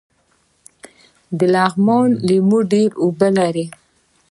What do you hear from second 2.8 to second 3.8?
اوبه لري